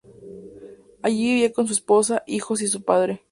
[1.03, 3.19] Allí vivía con su esposa, hijos y su padre.